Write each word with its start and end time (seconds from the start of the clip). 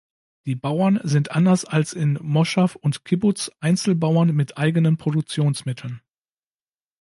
Die 0.47 0.55
Bauern 0.55 0.99
sind 1.03 1.29
anders 1.29 1.63
als 1.63 1.93
in 1.93 2.17
Moschaw 2.23 2.75
und 2.81 3.05
Kibbuz 3.05 3.51
Einzelbauern 3.59 4.35
mit 4.35 4.57
eigenen 4.57 4.97
Produktionsmitteln. 4.97 6.01